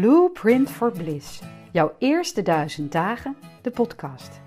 [0.00, 1.42] Blueprint for Bliss.
[1.72, 4.40] Jouw eerste duizend dagen, de podcast.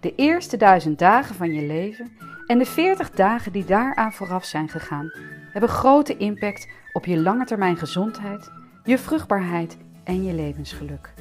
[0.00, 2.12] De eerste duizend dagen van je leven
[2.46, 5.12] en de veertig dagen die daaraan vooraf zijn gegaan,
[5.52, 8.50] hebben grote impact op je lange termijn gezondheid,
[8.84, 11.14] je vruchtbaarheid en je levensgeluk.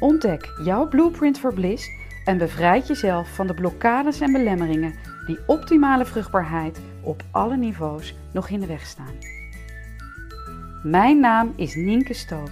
[0.00, 1.88] Ontdek jouw Blueprint for Bliss
[2.24, 4.94] en bevrijd jezelf van de blokkades en belemmeringen
[5.26, 9.34] die optimale vruchtbaarheid op alle niveaus nog in de weg staan.
[10.84, 12.50] Mijn naam is Nienke Stoop.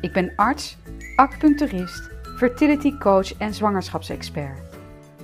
[0.00, 0.76] Ik ben arts,
[1.16, 4.60] acupuncturist, fertility coach en zwangerschapsexpert.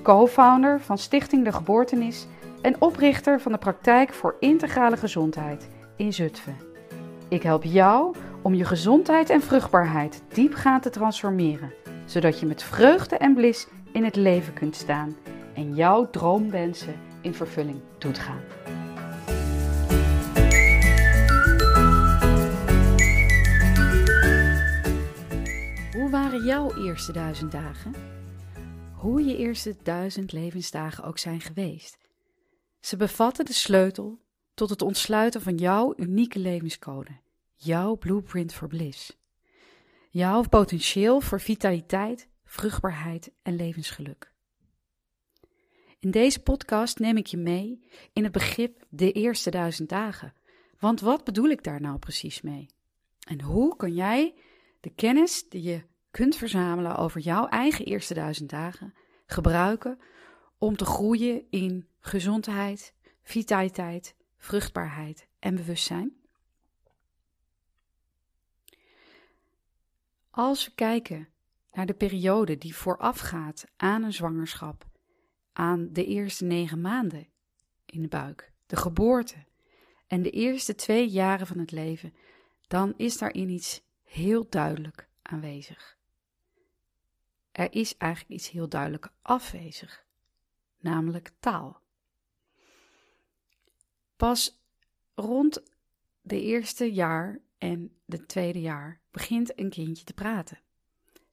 [0.03, 2.27] Co-founder van Stichting De Geboortenis
[2.62, 6.57] en oprichter van de praktijk voor integrale gezondheid in Zutphen.
[7.29, 11.73] Ik help jou om je gezondheid en vruchtbaarheid diepgaand te transformeren,
[12.05, 15.17] zodat je met vreugde en blis in het leven kunt staan
[15.55, 18.41] en jouw droomwensen in vervulling doet gaan.
[26.55, 27.94] Jouw eerste duizend dagen?
[28.92, 31.98] Hoe je eerste duizend levensdagen ook zijn geweest.
[32.80, 34.20] Ze bevatten de sleutel
[34.55, 37.10] tot het ontsluiten van jouw unieke levenscode,
[37.55, 39.19] jouw blueprint voor bliss.
[40.10, 44.32] Jouw potentieel voor vitaliteit, vruchtbaarheid en levensgeluk.
[45.98, 50.34] In deze podcast neem ik je mee in het begrip de eerste duizend dagen.
[50.78, 52.66] Want wat bedoel ik daar nou precies mee?
[53.28, 54.34] En hoe kan jij
[54.80, 55.82] de kennis die je
[56.15, 58.95] kunt verzamelen over jouw eigen eerste duizend dagen
[59.27, 59.98] gebruiken
[60.59, 66.12] om te groeien in gezondheid, vitaliteit, vruchtbaarheid en bewustzijn?
[70.31, 71.29] Als we kijken
[71.73, 74.87] naar de periode die voorafgaat aan een zwangerschap,
[75.53, 77.28] aan de eerste negen maanden
[77.87, 79.45] in de buik, de geboorte
[80.06, 82.15] en de eerste twee jaren van het leven,
[82.67, 86.03] dan is daarin iets heel duidelijk aanwezig.
[87.54, 90.04] Er is eigenlijk iets heel duidelijk afwezig,
[90.78, 91.81] namelijk taal.
[94.16, 94.60] Pas
[95.15, 95.62] rond
[96.20, 100.59] de eerste jaar en de tweede jaar begint een kindje te praten.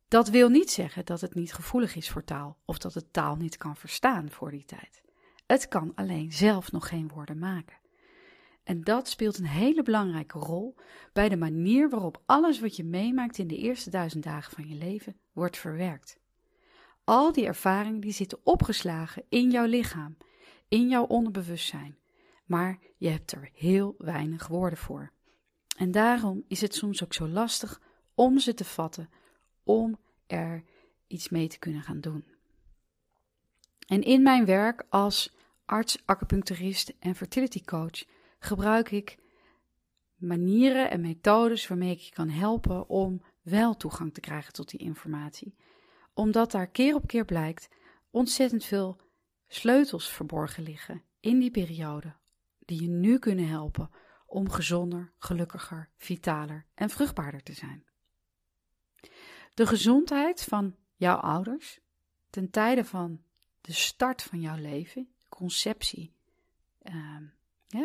[0.08, 3.36] Dat wil niet zeggen dat het niet gevoelig is voor taal of dat het taal
[3.36, 5.02] niet kan verstaan voor die tijd.
[5.46, 7.78] Het kan alleen zelf nog geen woorden maken.
[8.64, 10.76] En dat speelt een hele belangrijke rol
[11.14, 14.76] bij de manier waarop alles wat je meemaakt in de eerste duizend dagen van je
[14.76, 16.20] leven wordt verwerkt.
[17.04, 20.18] Al die ervaringen die zitten opgeslagen in jouw lichaam,
[20.68, 21.98] in jouw onderbewustzijn,
[22.46, 25.12] maar je hebt er heel weinig woorden voor.
[25.78, 27.82] En daarom is het soms ook zo lastig
[28.16, 29.10] om ze te vatten,
[29.64, 30.64] om er
[31.08, 32.26] iets mee te kunnen gaan doen.
[33.88, 35.36] En in mijn werk als
[35.66, 38.04] arts, acupuncturist en fertility coach
[38.44, 39.18] gebruik ik
[40.16, 44.80] manieren en methodes waarmee ik je kan helpen om wel toegang te krijgen tot die
[44.80, 45.56] informatie.
[46.14, 47.70] Omdat daar keer op keer blijkt
[48.10, 49.02] ontzettend veel
[49.48, 52.16] sleutels verborgen liggen in die periode,
[52.60, 53.90] die je nu kunnen helpen
[54.26, 57.86] om gezonder, gelukkiger, vitaler en vruchtbaarder te zijn.
[59.54, 61.80] De gezondheid van jouw ouders
[62.30, 63.22] ten tijde van
[63.62, 66.14] de start van jouw leven, conceptie,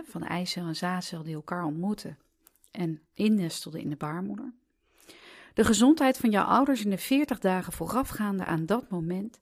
[0.05, 2.19] van eicel en zaadcel die elkaar ontmoeten
[2.71, 4.53] en innestelden in de baarmoeder.
[5.55, 9.41] De gezondheid van jouw ouders in de 40 dagen voorafgaande aan dat moment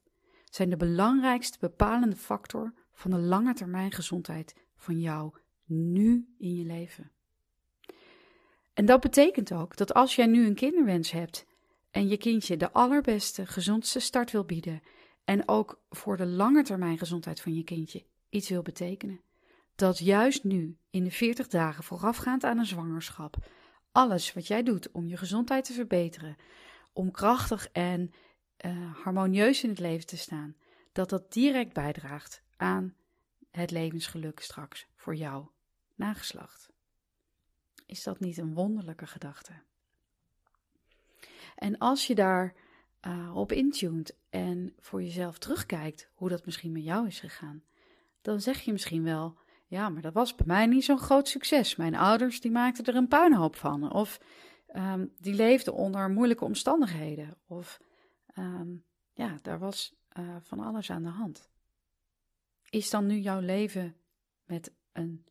[0.50, 5.34] zijn de belangrijkste bepalende factor van de lange termijn gezondheid van jou
[5.64, 7.10] nu in je leven.
[8.74, 11.46] En dat betekent ook dat als jij nu een kinderwens hebt
[11.90, 14.82] en je kindje de allerbeste, gezondste start wil bieden
[15.24, 19.20] en ook voor de lange termijn gezondheid van je kindje iets wil betekenen,
[19.74, 23.36] dat juist nu, in de 40 dagen voorafgaand aan een zwangerschap,
[23.92, 26.36] alles wat jij doet om je gezondheid te verbeteren,
[26.92, 28.12] om krachtig en
[28.64, 30.56] uh, harmonieus in het leven te staan,
[30.92, 32.94] dat dat direct bijdraagt aan
[33.50, 35.46] het levensgeluk straks voor jou
[35.94, 36.68] nageslacht.
[37.86, 39.52] Is dat niet een wonderlijke gedachte?
[41.54, 42.54] En als je daar
[43.06, 47.64] uh, op intunt en voor jezelf terugkijkt hoe dat misschien met jou is gegaan,
[48.22, 49.38] dan zeg je misschien wel:
[49.74, 51.76] ja, maar dat was bij mij niet zo'n groot succes.
[51.76, 53.92] Mijn ouders die maakten er een puinhoop van.
[53.92, 54.20] Of
[54.76, 57.36] um, die leefden onder moeilijke omstandigheden.
[57.46, 57.80] Of
[58.38, 61.50] um, ja, daar was uh, van alles aan de hand.
[62.70, 63.96] Is dan nu jouw leven
[64.44, 65.26] met een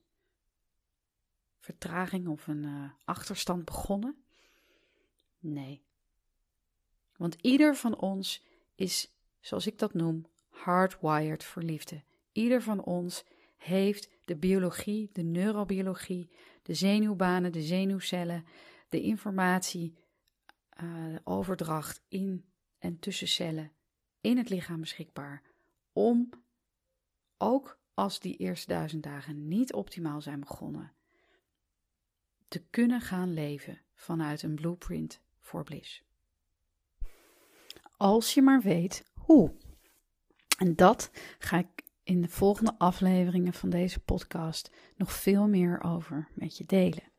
[1.59, 4.23] vertraging of een uh, achterstand begonnen?
[5.39, 5.83] Nee.
[7.17, 8.45] Want ieder van ons
[8.75, 12.03] is, zoals ik dat noem, hardwired voor liefde.
[12.31, 13.23] Ieder van ons
[13.63, 16.29] heeft de biologie, de neurobiologie,
[16.61, 18.45] de zenuwbanen, de zenuwcellen,
[18.89, 19.93] de informatie
[20.83, 22.45] uh, overdracht in
[22.79, 23.71] en tussen cellen
[24.21, 25.41] in het lichaam beschikbaar
[25.91, 26.29] om
[27.37, 30.91] ook als die eerste duizend dagen niet optimaal zijn begonnen,
[32.47, 36.03] te kunnen gaan leven vanuit een blueprint voor bliss.
[37.97, 39.53] Als je maar weet hoe.
[40.57, 41.67] En dat ga ik
[42.03, 47.11] in de volgende afleveringen van deze podcast nog veel meer over met je delen.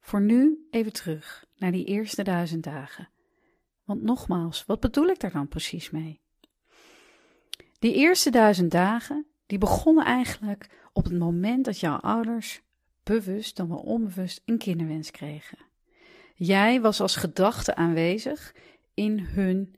[0.00, 3.08] Voor nu even terug naar die eerste duizend dagen.
[3.84, 6.20] Want nogmaals, wat bedoel ik daar dan precies mee?
[7.78, 12.62] Die eerste duizend dagen, die begonnen eigenlijk op het moment dat jouw ouders
[13.02, 15.58] bewust dan wel onbewust een kinderwens kregen.
[16.34, 18.54] Jij was als gedachte aanwezig
[18.94, 19.76] in hun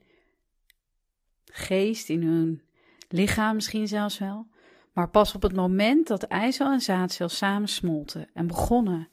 [1.45, 2.63] geest, in hun
[3.09, 4.47] lichaam misschien zelfs wel.
[4.93, 9.09] Maar pas op het moment dat eicel en zaadcel samen smolten en begonnen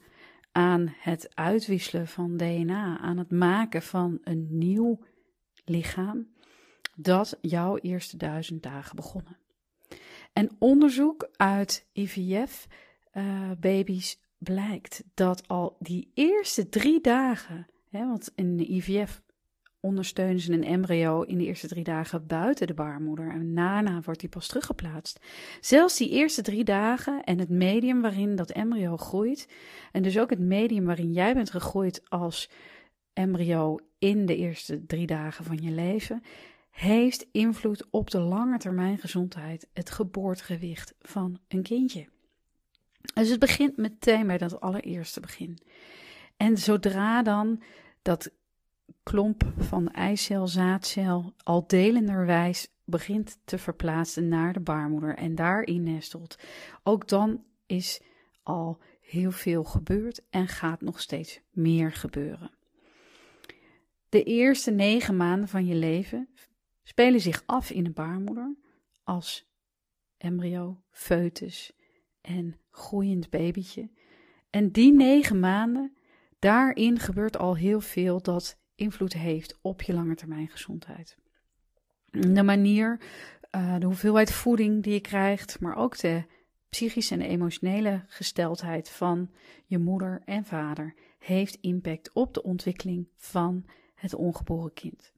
[0.52, 4.98] aan het uitwisselen van DNA, aan het maken van een nieuw
[5.64, 6.28] lichaam,
[6.96, 9.38] dat jouw eerste duizend dagen begonnen.
[10.32, 12.68] En onderzoek uit IVF-baby's
[14.14, 19.22] eh, blijkt dat al die eerste drie dagen, hè, want in de IVF
[19.80, 24.20] ondersteunen ze een embryo in de eerste drie dagen buiten de baarmoeder en daarna wordt
[24.20, 25.20] die pas teruggeplaatst.
[25.60, 29.48] Zelfs die eerste drie dagen en het medium waarin dat embryo groeit,
[29.92, 32.50] en dus ook het medium waarin jij bent gegroeid als
[33.12, 36.22] embryo in de eerste drie dagen van je leven,
[36.70, 42.08] heeft invloed op de lange termijn gezondheid, het geboortegewicht van een kindje.
[43.14, 45.58] Dus het begint meteen bij dat allereerste begin.
[46.36, 47.62] En zodra dan
[48.02, 48.30] dat
[49.10, 56.38] klomp van eicel, zaadcel al delenderwijs begint te verplaatsen naar de baarmoeder en daarin nestelt,
[56.82, 58.00] ook dan is
[58.42, 62.50] al heel veel gebeurd en gaat nog steeds meer gebeuren.
[64.08, 66.28] De eerste negen maanden van je leven
[66.82, 68.56] spelen zich af in de baarmoeder
[69.04, 69.50] als
[70.16, 71.72] embryo, foetus
[72.20, 73.90] en groeiend babytje.
[74.50, 75.96] En die negen maanden,
[76.38, 81.16] daarin gebeurt al heel veel dat invloed heeft op je lange termijn gezondheid.
[82.10, 83.00] De manier,
[83.56, 86.24] uh, de hoeveelheid voeding die je krijgt, maar ook de
[86.68, 89.30] psychische en emotionele gesteldheid van
[89.64, 93.64] je moeder en vader heeft impact op de ontwikkeling van
[93.94, 95.12] het ongeboren kind.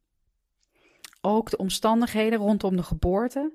[1.21, 3.53] Ook de omstandigheden rondom de geboorte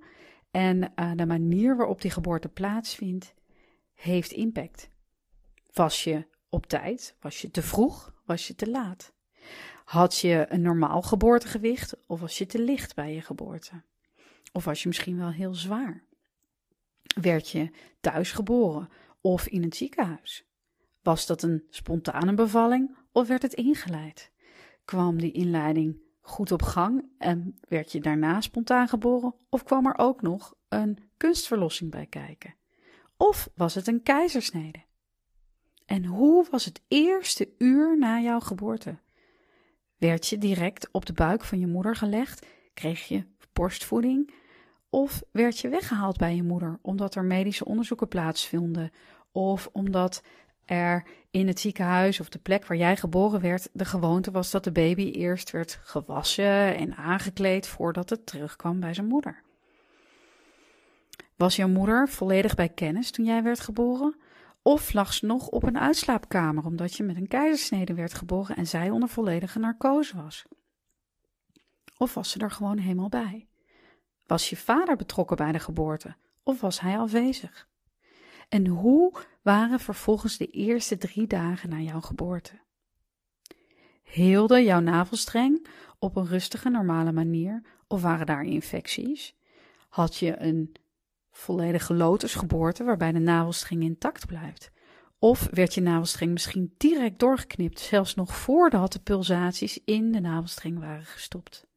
[0.52, 3.34] en uh, de manier waarop die geboorte plaatsvindt,
[3.94, 4.90] heeft impact.
[5.74, 7.16] Was je op tijd?
[7.20, 8.14] Was je te vroeg?
[8.26, 9.14] Was je te laat?
[9.94, 13.82] Had je een normaal geboortegewicht of was je te licht bij je geboorte?
[14.52, 16.04] Of was je misschien wel heel zwaar?
[17.22, 18.90] Werd je thuis geboren
[19.22, 20.46] of in het ziekenhuis?
[21.02, 24.32] Was dat een spontane bevalling of werd het ingeleid?
[24.86, 29.98] Kwam die inleiding goed op gang en werd je daarna spontaan geboren of kwam er
[29.98, 32.56] ook nog een kunstverlossing bij kijken?
[33.18, 34.84] Of was het een keizersnede?
[35.86, 39.02] En hoe was het eerste uur na jouw geboorte?
[40.04, 42.46] Werd je direct op de buik van je moeder gelegd?
[42.74, 44.34] Kreeg je borstvoeding?
[44.90, 48.92] Of werd je weggehaald bij je moeder omdat er medische onderzoeken plaatsvonden?
[49.32, 50.24] Of omdat
[50.66, 54.64] er in het ziekenhuis of de plek waar jij geboren werd de gewoonte was dat
[54.64, 59.42] de baby eerst werd gewassen en aangekleed voordat het terugkwam bij zijn moeder?
[61.36, 64.16] Was jouw moeder volledig bij kennis toen jij werd geboren?
[64.64, 68.68] Of lag ze nog op een uitslaapkamer omdat je met een keizersnede werd geboren en
[68.68, 70.46] zij onder volledige narcose was?
[71.98, 73.48] Of was ze er gewoon helemaal bij?
[74.26, 77.68] Was je vader betrokken bij de geboorte of was hij afwezig?
[78.50, 82.60] En hoe waren vervolgens de eerste drie dagen na jouw geboorte?
[84.04, 85.68] Heelde jouw navelstreng
[86.00, 89.36] op een rustige, normale manier of waren daar infecties?
[89.90, 90.76] Had je een
[91.36, 94.72] volledige lotusgeboorte waarbij de navelstreng intact blijft?
[95.20, 100.80] Of werd je navelstreng misschien direct doorgeknipt, zelfs nog voordat de pulsaties in de navelstreng
[100.80, 101.68] waren gestopt?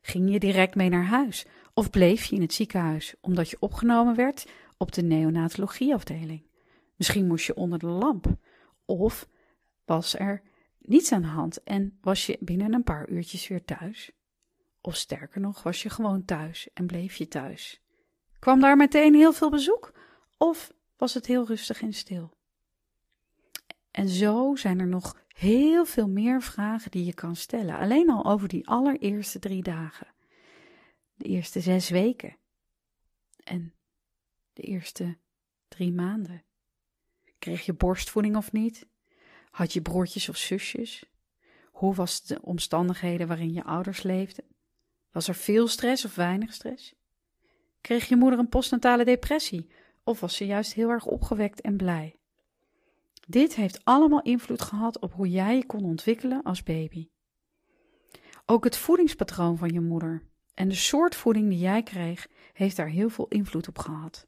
[0.00, 4.16] Ging je direct mee naar huis of bleef je in het ziekenhuis omdat je opgenomen
[4.16, 6.46] werd op de neonatologieafdeling?
[6.96, 8.26] Misschien moest je onder de lamp
[8.84, 9.28] of
[9.84, 10.42] was er
[10.78, 14.12] niets aan de hand en was je binnen een paar uurtjes weer thuis?
[14.80, 17.83] Of sterker nog, was je gewoon thuis en bleef je thuis?
[18.44, 19.92] Kwam daar meteen heel veel bezoek?
[20.36, 22.36] Of was het heel rustig en stil?
[23.90, 27.78] En zo zijn er nog heel veel meer vragen die je kan stellen.
[27.78, 30.06] Alleen al over die allereerste drie dagen.
[31.14, 32.36] De eerste zes weken.
[33.44, 33.74] En
[34.52, 35.18] de eerste
[35.68, 36.44] drie maanden.
[37.38, 38.86] Kreeg je borstvoeding of niet?
[39.50, 41.04] Had je broertjes of zusjes?
[41.70, 44.44] Hoe was de omstandigheden waarin je ouders leefden?
[45.10, 46.94] Was er veel stress of weinig stress?
[47.84, 49.70] Kreeg je moeder een postnatale depressie
[50.04, 52.16] of was ze juist heel erg opgewekt en blij?
[53.26, 57.08] Dit heeft allemaal invloed gehad op hoe jij je kon ontwikkelen als baby.
[58.46, 60.22] Ook het voedingspatroon van je moeder
[60.54, 64.26] en de soort voeding die jij kreeg, heeft daar heel veel invloed op gehad.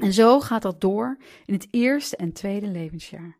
[0.00, 3.38] En zo gaat dat door in het eerste en tweede levensjaar.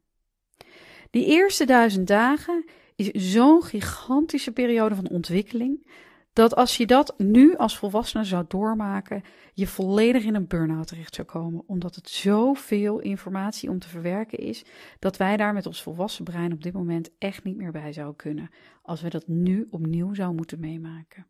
[1.11, 2.65] Die eerste duizend dagen
[2.97, 5.87] is zo'n gigantische periode van ontwikkeling
[6.33, 9.23] dat als je dat nu als volwassene zou doormaken,
[9.55, 11.63] je volledig in een burn-out terecht zou komen.
[11.67, 14.65] Omdat het zoveel informatie om te verwerken is,
[14.99, 18.17] dat wij daar met ons volwassen brein op dit moment echt niet meer bij zouden
[18.17, 18.51] kunnen.
[18.83, 21.27] Als we dat nu opnieuw zouden moeten meemaken.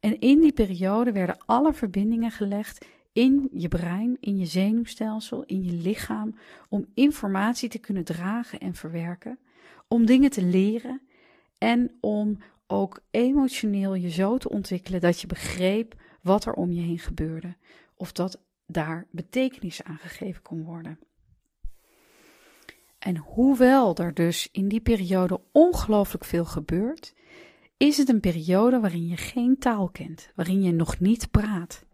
[0.00, 5.62] En in die periode werden alle verbindingen gelegd in je brein, in je zenuwstelsel, in
[5.64, 6.34] je lichaam,
[6.68, 9.38] om informatie te kunnen dragen en verwerken,
[9.88, 11.00] om dingen te leren
[11.58, 12.38] en om
[12.74, 17.56] ook emotioneel je zo te ontwikkelen dat je begreep wat er om je heen gebeurde,
[17.94, 20.98] of dat daar betekenis aan gegeven kon worden.
[22.98, 27.14] En hoewel er dus in die periode ongelooflijk veel gebeurt,
[27.76, 31.84] is het een periode waarin je geen taal kent, waarin je nog niet praat.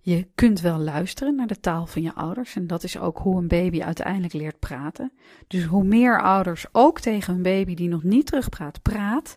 [0.00, 3.38] Je kunt wel luisteren naar de taal van je ouders en dat is ook hoe
[3.38, 5.12] een baby uiteindelijk leert praten.
[5.46, 9.36] Dus hoe meer ouders ook tegen een baby die nog niet terugpraat praat,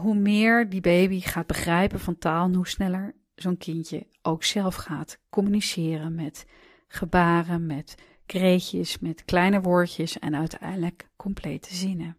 [0.00, 5.18] hoe meer die baby gaat begrijpen van taal hoe sneller zo'n kindje ook zelf gaat
[5.30, 6.46] communiceren met
[6.88, 7.94] gebaren, met
[8.26, 12.16] kreetjes, met kleine woordjes en uiteindelijk complete zinnen.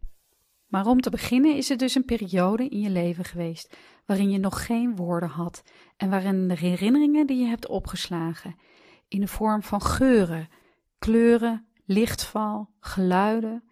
[0.68, 4.38] Maar om te beginnen is het dus een periode in je leven geweest waarin je
[4.38, 5.64] nog geen woorden had
[5.98, 8.56] en waarin de herinneringen die je hebt opgeslagen
[9.08, 10.48] in de vorm van geuren,
[11.00, 13.64] kleuren, lichtval, geluiden,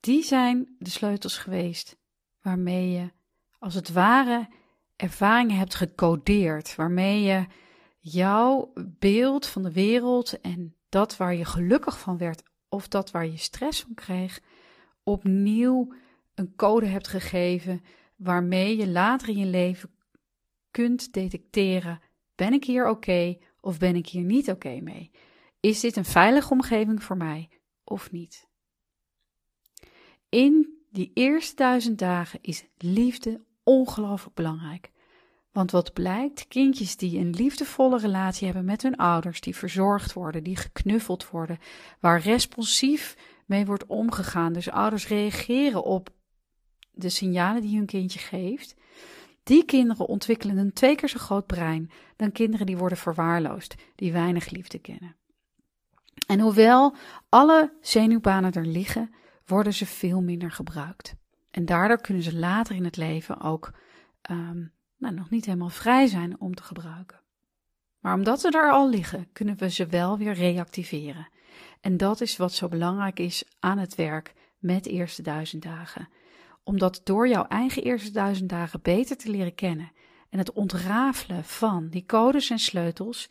[0.00, 2.00] die zijn de sleutels geweest
[2.42, 3.10] waarmee je
[3.58, 4.48] als het ware
[4.96, 7.46] ervaringen hebt gecodeerd, waarmee je
[7.98, 13.26] jouw beeld van de wereld en dat waar je gelukkig van werd of dat waar
[13.26, 14.40] je stress van kreeg,
[15.02, 15.94] opnieuw
[16.34, 17.84] een code hebt gegeven
[18.16, 19.90] waarmee je later in je leven
[20.70, 22.00] kunt detecteren:
[22.34, 25.10] ben ik hier oké of ben ik hier niet oké mee?
[25.60, 27.48] Is dit een veilige omgeving voor mij
[27.84, 28.48] of niet?
[30.28, 34.90] In die eerste duizend dagen is liefde ongelooflijk belangrijk.
[35.52, 40.42] Want wat blijkt, kindjes die een liefdevolle relatie hebben met hun ouders, die verzorgd worden,
[40.42, 41.58] die geknuffeld worden,
[42.00, 46.10] waar responsief mee wordt omgegaan, dus ouders reageren op
[46.90, 48.74] de signalen die hun kindje geeft,
[49.42, 54.12] die kinderen ontwikkelen een twee keer zo groot brein dan kinderen die worden verwaarloosd, die
[54.12, 55.16] weinig liefde kennen.
[56.26, 56.94] En hoewel
[57.28, 59.14] alle zenuwbanen er liggen,
[59.46, 61.14] worden ze veel minder gebruikt.
[61.50, 63.72] En daardoor kunnen ze later in het leven ook
[64.30, 67.20] um, nou, nog niet helemaal vrij zijn om te gebruiken.
[68.00, 71.28] Maar omdat ze er al liggen, kunnen we ze wel weer reactiveren.
[71.80, 76.08] En dat is wat zo belangrijk is aan het werk met eerste duizend dagen.
[76.64, 79.92] Omdat door jouw eigen eerste duizend dagen beter te leren kennen
[80.30, 83.30] en het ontrafelen van die codes en sleutels,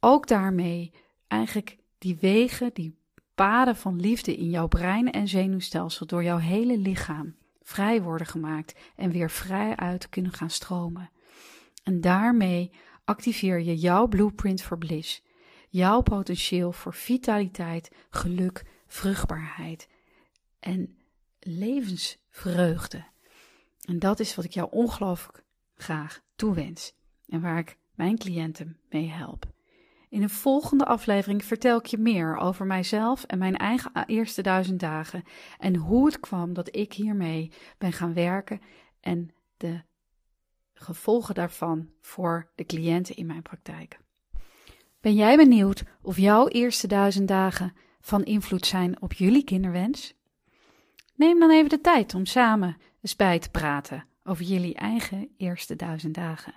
[0.00, 0.92] ook daarmee
[1.26, 2.97] eigenlijk die wegen, die
[3.38, 8.74] paden van liefde in jouw brein en zenuwstelsel door jouw hele lichaam vrij worden gemaakt
[8.96, 11.10] en weer vrij uit kunnen gaan stromen.
[11.84, 12.70] En daarmee
[13.04, 15.22] activeer je jouw blueprint voor bliss,
[15.68, 19.88] jouw potentieel voor vitaliteit, geluk, vruchtbaarheid
[20.60, 20.98] en
[21.40, 23.04] levensvreugde.
[23.84, 25.42] En dat is wat ik jou ongelooflijk
[25.74, 26.94] graag toewens
[27.28, 29.46] en waar ik mijn cliënten mee help.
[30.08, 34.80] In een volgende aflevering vertel ik je meer over mijzelf en mijn eigen eerste duizend
[34.80, 35.24] dagen
[35.58, 38.60] en hoe het kwam dat ik hiermee ben gaan werken
[39.00, 39.80] en de
[40.74, 44.00] gevolgen daarvan voor de cliënten in mijn praktijk.
[45.00, 50.14] Ben jij benieuwd of jouw eerste duizend dagen van invloed zijn op jullie kinderwens?
[51.14, 55.76] Neem dan even de tijd om samen eens bij te praten over jullie eigen eerste
[55.76, 56.54] duizend dagen.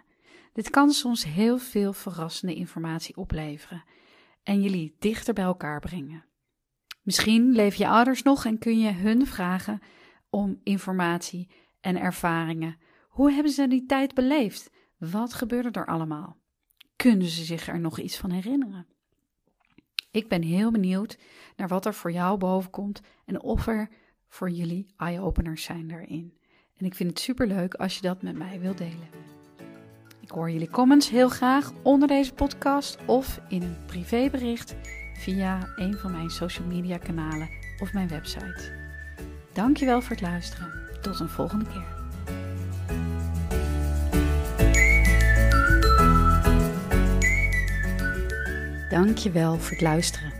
[0.53, 3.83] Dit kan soms heel veel verrassende informatie opleveren
[4.43, 6.25] en jullie dichter bij elkaar brengen.
[7.01, 9.81] Misschien leven je ouders nog en kun je hun vragen
[10.29, 12.77] om informatie en ervaringen.
[13.09, 14.69] Hoe hebben ze die tijd beleefd?
[14.97, 16.37] Wat gebeurde er allemaal?
[16.95, 18.87] Kunnen ze zich er nog iets van herinneren?
[20.11, 21.17] Ik ben heel benieuwd
[21.55, 23.89] naar wat er voor jou boven komt en of er
[24.27, 26.37] voor jullie eye-openers zijn daarin.
[26.77, 29.40] En ik vind het superleuk als je dat met mij wilt delen.
[30.31, 34.75] Ik hoor jullie comments heel graag onder deze podcast of in een privébericht
[35.13, 38.71] via een van mijn social media kanalen of mijn website.
[39.53, 40.71] Dankjewel voor het luisteren.
[41.01, 41.85] Tot een volgende keer.
[48.89, 50.33] Dankjewel voor het luisteren.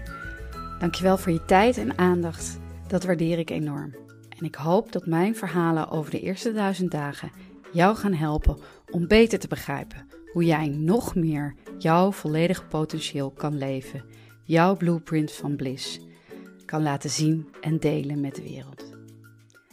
[0.80, 2.60] Dankjewel voor je tijd en aandacht.
[2.88, 3.96] Dat waardeer ik enorm.
[4.38, 7.32] En ik hoop dat mijn verhalen over de eerste duizend dagen
[7.72, 8.58] jou gaan helpen
[8.92, 14.04] om beter te begrijpen hoe jij nog meer jouw volledige potentieel kan leven.
[14.44, 16.00] Jouw blueprint van bliss
[16.66, 18.92] kan laten zien en delen met de wereld.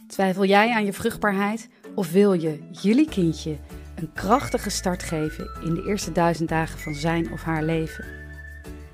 [0.07, 3.57] Twijfel jij aan je vruchtbaarheid of wil je jullie kindje
[3.95, 8.05] een krachtige start geven in de eerste duizend dagen van zijn of haar leven?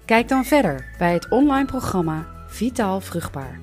[0.06, 3.60] Kijk dan verder bij het online programma Vitaal Vruchtbaar.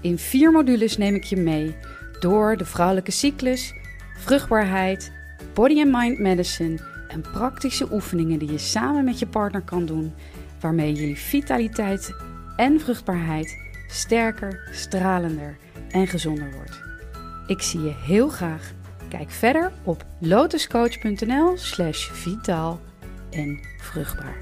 [0.00, 1.76] In vier modules neem ik je mee
[2.20, 3.74] door de vrouwelijke cyclus,
[4.18, 5.12] vruchtbaarheid,
[5.54, 10.14] body and mind medicine en praktische oefeningen die je samen met je partner kan doen,
[10.60, 12.14] waarmee jullie vitaliteit
[12.56, 15.56] en vruchtbaarheid sterker, stralender
[15.90, 16.82] en gezonder wordt.
[17.46, 18.72] Ik zie je heel graag.
[19.08, 22.80] Kijk verder op lotuscoach.nl/slash vitaal
[23.30, 24.36] en vruchtbaar.